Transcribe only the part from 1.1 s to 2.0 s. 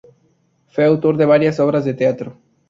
de varias obras de